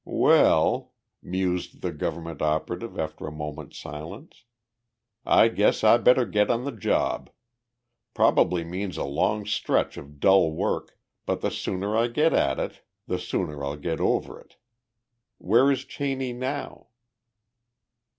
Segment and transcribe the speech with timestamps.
[0.03, 4.45] "Well," mused the government operative after a moment's silence,
[5.27, 7.29] "I guess I better get on the job.
[8.15, 12.81] Probably means a long stretch of dull work, but the sooner I get at it
[13.05, 14.57] the sooner I'll get over it.
[15.37, 16.87] Where is Cheney now?"